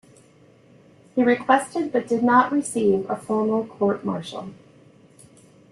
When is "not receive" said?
2.23-3.07